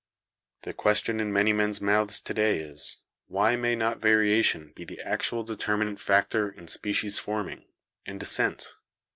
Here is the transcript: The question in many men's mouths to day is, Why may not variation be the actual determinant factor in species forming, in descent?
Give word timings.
The 0.63 0.73
question 0.73 1.19
in 1.19 1.31
many 1.31 1.53
men's 1.53 1.79
mouths 1.79 2.19
to 2.21 2.33
day 2.33 2.57
is, 2.57 2.97
Why 3.27 3.55
may 3.55 3.75
not 3.75 3.99
variation 4.01 4.73
be 4.75 4.83
the 4.83 4.99
actual 5.01 5.43
determinant 5.43 5.99
factor 5.99 6.49
in 6.49 6.67
species 6.69 7.19
forming, 7.19 7.65
in 8.07 8.17
descent? 8.17 8.73